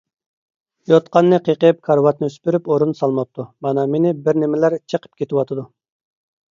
يوتقاننى 0.93 1.39
قېقىپ، 1.49 1.83
كارىۋاتنى 1.89 2.31
سۈپۈرۈپ 2.37 2.73
ئورۇن 2.73 2.97
سالماپتۇ، 3.03 3.47
مانا 3.67 3.85
مېنى 3.93 4.17
بىرنېمىلەر 4.25 4.79
چېقىپ 4.81 5.23
كېتىۋاتىدۇ. 5.23 5.73